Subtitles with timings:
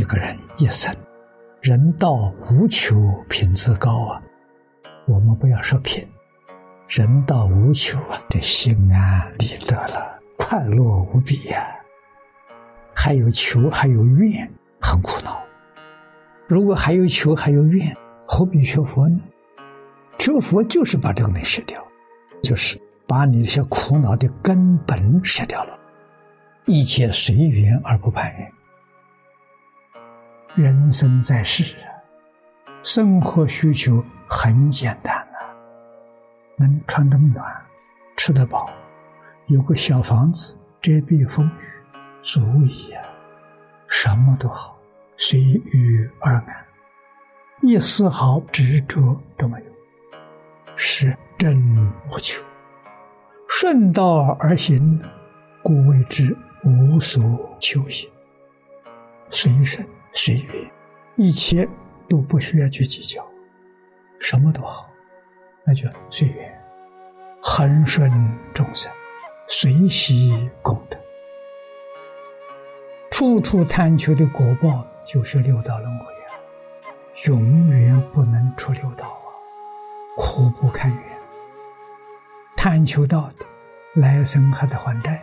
[0.00, 0.96] 一个人一生，
[1.60, 2.96] 人道无求，
[3.28, 4.22] 品质高啊。
[5.06, 6.08] 我们不要说品，
[6.88, 11.68] 人道无求啊，这心安理得了，快乐无比呀。
[12.94, 15.38] 还有求，还有怨，很苦恼。
[16.46, 17.94] 如果还有求，还有怨，
[18.26, 19.20] 何必学佛呢？
[20.18, 21.78] 学佛就是把这个能舍掉，
[22.42, 25.78] 就是把你这些苦恼的根本舍掉了。
[26.64, 28.50] 一切随缘而不攀缘。
[30.56, 31.86] 人生在世啊，
[32.82, 35.46] 生活需求很简单啊，
[36.56, 37.44] 能穿得暖，
[38.16, 38.68] 吃得饱，
[39.46, 43.04] 有个小房子遮蔽风雨，足矣啊，
[43.86, 44.76] 什么都好，
[45.16, 46.66] 随遇而安，
[47.62, 49.66] 一丝毫执着都没有，
[50.74, 51.56] 是真
[52.10, 52.42] 无求，
[53.48, 55.00] 顺道而行，
[55.62, 56.36] 故谓之。
[56.62, 58.06] 无所求也，
[59.30, 60.70] 随顺随缘，
[61.16, 61.66] 一切
[62.08, 63.26] 都不需要去计较，
[64.18, 64.90] 什么都好，
[65.64, 66.62] 那就随缘，
[67.42, 68.10] 恒顺
[68.52, 68.92] 众生，
[69.48, 70.98] 随喜功德，
[73.10, 76.30] 处处贪求的果报就是六道轮回啊，
[77.26, 79.28] 永远不能出六道啊，
[80.16, 81.02] 苦不堪言，
[82.56, 83.46] 贪求到的，
[83.94, 85.22] 来生还得还债。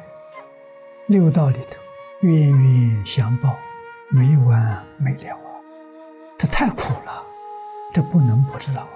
[1.07, 1.79] 六道里头，
[2.21, 3.55] 冤冤相报，
[4.09, 5.49] 没完没了啊！
[6.37, 7.23] 这太苦了，
[7.93, 8.95] 这不能不知道啊。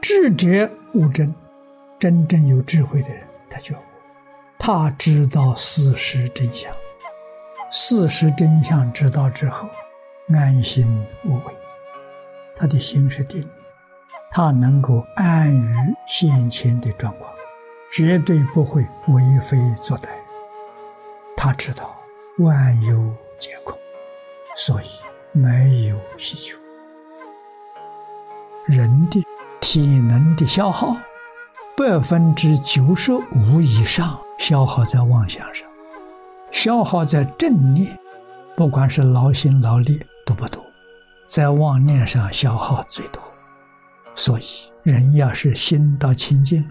[0.00, 1.34] 智者悟真，
[1.98, 3.82] 真正有智慧的人，他觉悟，
[4.58, 6.72] 他知道事实真相。
[7.70, 9.68] 事实真相知道之后，
[10.32, 11.54] 安心无畏，
[12.56, 13.46] 他的心是定，
[14.30, 15.74] 他能够安于
[16.06, 17.30] 先前的状况，
[17.92, 20.08] 绝对不会为非作歹。
[21.36, 21.94] 他知道
[22.38, 23.12] 万有
[23.44, 23.78] 结果，
[24.56, 24.86] 所以
[25.32, 26.56] 没有需求。
[28.66, 29.22] 人的
[29.60, 30.96] 体能的消耗，
[31.76, 35.68] 百分之九十五以上消耗在妄想上，
[36.50, 37.94] 消耗在正念，
[38.56, 40.64] 不管是劳心劳力都不多，
[41.26, 43.22] 在妄念上消耗最多。
[44.14, 44.44] 所以，
[44.84, 46.70] 人要是心到清净了，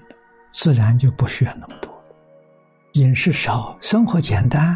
[0.50, 1.94] 自然就不需要那么多。
[2.94, 4.76] 饮食少，生活简单，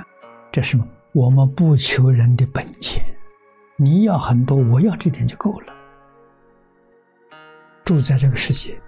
[0.51, 0.77] 这是
[1.17, 3.03] 我们不求人的本钱。
[3.75, 5.73] 你要很多，我要这点就够了。
[7.83, 8.79] 住在这个世界，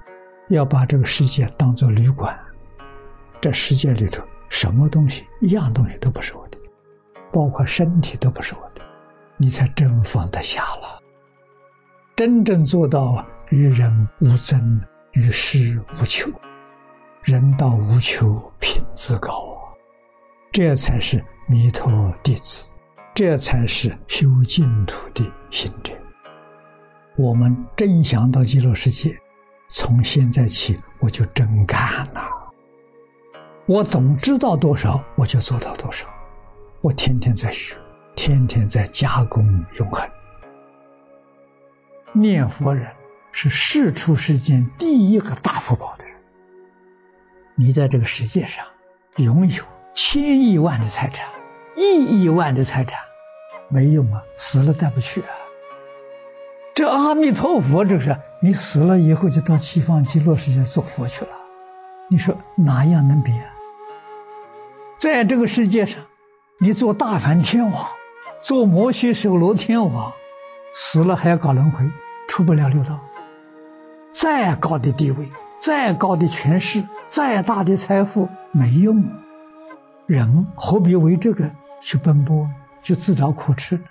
[0.50, 2.40] 要把这个世界当做旅馆。
[3.42, 6.60] 这世界里头，什么东西，一样东西都不是我的，
[7.34, 8.82] 包括身体都不是我的，
[9.36, 11.02] 你才真放得下了。
[12.16, 14.80] 真正做到与人无争，
[15.14, 16.30] 与世无求。
[17.24, 19.59] 人道无求，品质高！
[20.52, 22.70] 这才是弥陀弟子，
[23.14, 25.94] 这才是修净土的行者。
[27.16, 29.16] 我们真想到极乐世界，
[29.70, 32.28] 从现在起我就真干了。
[33.68, 36.08] 我懂知道多少，我就做到多少。
[36.82, 37.76] 我天天在学，
[38.16, 39.46] 天天在加工
[39.78, 40.10] 永恒。
[42.12, 42.92] 念佛人
[43.32, 46.16] 是世出世间第一个大福报的人。
[47.56, 48.66] 你在这个世界上
[49.18, 49.64] 拥有
[50.02, 51.28] 千亿万的财产、
[51.76, 52.98] 亿亿万的财产，
[53.68, 54.24] 没用啊！
[54.38, 55.28] 死了带不去啊！
[56.74, 61.32] 这阿弥陀佛，这是你死了以后就到西方极乐世界做佛去了。
[62.10, 63.46] 你说哪样能比啊？
[64.98, 66.02] 在这个世界上，
[66.62, 67.86] 你做大梵天王，
[68.40, 70.14] 做摩西首罗天王，
[70.74, 71.86] 死了还要搞轮回，
[72.30, 72.98] 出不了六道。
[74.12, 75.30] 再高的地位。
[75.60, 79.04] 再高的权势，再大的财富没用。
[80.10, 81.48] 人何必为这个
[81.80, 82.50] 去奔波，
[82.82, 83.84] 去自找苦吃呢？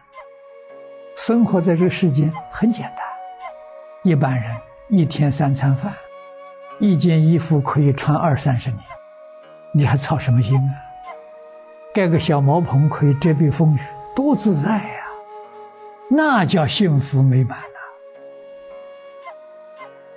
[1.15, 2.99] 生活在这世间很简单，
[4.03, 4.53] 一般人
[4.89, 5.95] 一天三餐饭，
[6.81, 8.81] 一件衣服可以穿二三十年，
[9.73, 10.75] 你还操什么心啊？
[11.95, 13.79] 盖个小茅棚可以遮蔽风雨，
[14.17, 15.01] 多自在呀！
[16.11, 17.79] 那叫幸福美满呐！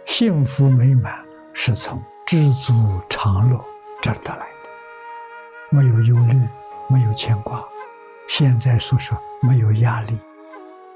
[0.08, 1.24] 幸福美满。
[1.54, 2.74] 是从知足
[3.10, 3.64] 常乐
[4.02, 4.48] 这儿得来，
[5.72, 6.48] 没有忧虑，
[6.90, 7.64] 没有牵挂。
[8.28, 10.20] 现在说说没有压力，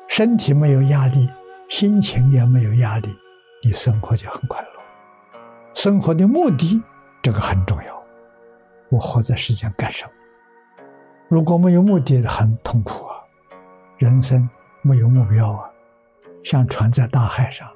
[0.08, 1.30] 身体没有压力，
[1.70, 3.18] 心情也没有压力，
[3.64, 4.68] 你生活就很快乐。
[5.74, 6.84] 生活的目的
[7.22, 8.04] 这个很重要，
[8.90, 10.12] 我活在世间干什么？
[11.30, 13.16] 如果没有目的，很痛苦啊！
[13.98, 14.48] 人生
[14.82, 15.70] 没有目标啊，
[16.44, 17.68] 像船在大海上，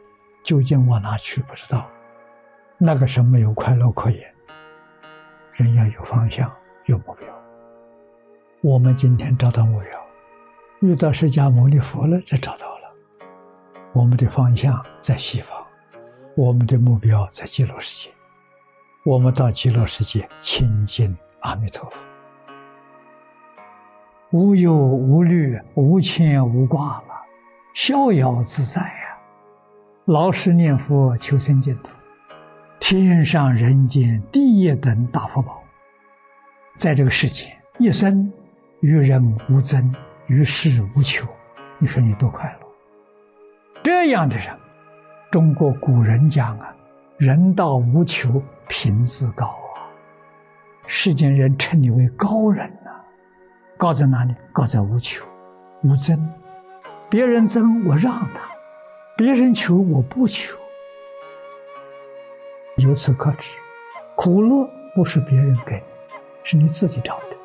[0.43, 1.89] 究竟往哪去不知道。
[2.77, 4.21] 那个是没有快乐可言。
[5.53, 6.49] 人要有方向，
[6.89, 7.27] 有目标。
[8.61, 9.89] 我们今天找到目标，
[10.81, 12.79] 遇到释迦牟尼佛了，就找到了。
[13.93, 15.55] 我们的方向在西方，
[16.35, 18.13] 我们的目标在极乐世界。
[19.05, 22.05] 我们到极乐世界亲近阿弥陀佛，
[24.31, 27.25] 无忧无虑、无牵无挂了，
[27.73, 29.17] 逍遥自在呀！
[30.05, 31.89] 老实念佛，求生净土，
[32.79, 35.63] 天上人间第一等大福报。
[36.79, 38.31] 在这个世界，一生
[38.79, 39.93] 与人无争，
[40.27, 41.27] 与世无求，
[41.77, 42.67] 你说你多快乐？
[43.83, 44.47] 这样的人，
[45.29, 46.73] 中国古人讲啊，
[47.17, 49.91] 人道无求，品自高啊。
[50.87, 52.91] 世间人称你为高人呐，
[53.77, 54.33] 高在哪里？
[54.53, 55.25] 高在无求、
[55.83, 56.17] 无争。
[57.09, 58.39] 别人争我让他，
[59.17, 60.57] 别人求我不求。
[62.77, 63.57] 由此可知，
[64.15, 64.65] 苦乐
[64.95, 65.83] 不是别人给。
[66.43, 67.35] 是你自己找的，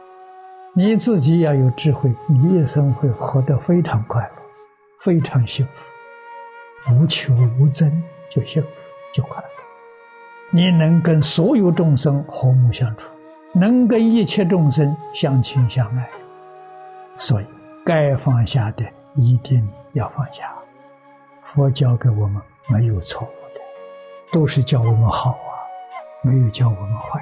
[0.74, 4.42] 你自己要有智慧，你一生会活得非常快乐，
[5.00, 5.90] 非常幸福，
[6.92, 9.48] 无求无争就幸福就快乐。
[10.50, 13.08] 你能跟所有众生和睦相处，
[13.52, 16.08] 能跟一切众生相亲相爱，
[17.18, 17.46] 所以
[17.84, 18.84] 该放下的
[19.16, 20.52] 一定要放下。
[21.42, 23.60] 佛教给我们没有错误的，
[24.32, 25.52] 都是教我们好啊，
[26.22, 27.20] 没有教我们坏。